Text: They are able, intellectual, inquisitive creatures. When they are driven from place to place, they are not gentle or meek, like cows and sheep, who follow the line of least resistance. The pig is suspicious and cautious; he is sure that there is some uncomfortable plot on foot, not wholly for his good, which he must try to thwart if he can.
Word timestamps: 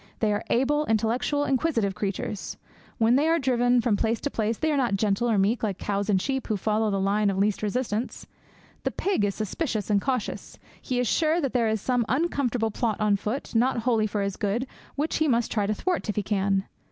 They 0.19 0.33
are 0.33 0.43
able, 0.49 0.87
intellectual, 0.87 1.43
inquisitive 1.45 1.93
creatures. 1.93 2.57
When 2.97 3.15
they 3.17 3.27
are 3.27 3.37
driven 3.37 3.81
from 3.81 3.97
place 3.97 4.19
to 4.21 4.31
place, 4.31 4.57
they 4.57 4.71
are 4.71 4.75
not 4.75 4.95
gentle 4.95 5.29
or 5.29 5.37
meek, 5.37 5.61
like 5.61 5.77
cows 5.77 6.09
and 6.09 6.19
sheep, 6.19 6.47
who 6.47 6.57
follow 6.57 6.89
the 6.89 6.99
line 6.99 7.29
of 7.29 7.37
least 7.37 7.61
resistance. 7.61 8.25
The 8.81 8.89
pig 8.89 9.23
is 9.23 9.35
suspicious 9.35 9.91
and 9.91 10.01
cautious; 10.01 10.57
he 10.81 10.99
is 10.99 11.07
sure 11.07 11.39
that 11.39 11.53
there 11.53 11.67
is 11.69 11.81
some 11.81 12.03
uncomfortable 12.09 12.71
plot 12.71 12.99
on 12.99 13.15
foot, 13.15 13.53
not 13.53 13.77
wholly 13.81 14.07
for 14.07 14.23
his 14.23 14.37
good, 14.37 14.65
which 14.95 15.17
he 15.17 15.27
must 15.27 15.51
try 15.51 15.67
to 15.67 15.73
thwart 15.75 16.09
if 16.09 16.15
he 16.15 16.23
can. 16.23 16.63